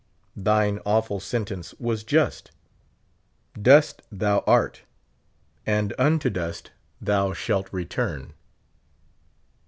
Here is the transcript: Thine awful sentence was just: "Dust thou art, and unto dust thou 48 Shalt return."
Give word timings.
Thine 0.35 0.79
awful 0.83 1.19
sentence 1.19 1.75
was 1.79 2.03
just: 2.03 2.49
"Dust 3.53 4.01
thou 4.11 4.43
art, 4.47 4.81
and 5.63 5.93
unto 5.99 6.31
dust 6.31 6.71
thou 6.99 7.25
48 7.27 7.37
Shalt 7.37 7.69
return." 7.71 8.33